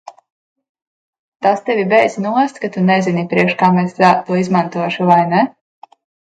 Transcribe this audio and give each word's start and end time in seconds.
Tas 1.45 1.61
tevi 1.67 1.83
beidz 1.91 2.15
nost, 2.23 2.57
ka 2.63 2.69
tu 2.77 2.83
nezini, 2.87 3.27
priekš 3.35 3.57
kam 3.61 3.79
es 3.83 3.95
to 4.01 4.41
izmantošu, 4.45 5.07
vai 5.13 5.21
ne? 5.37 5.45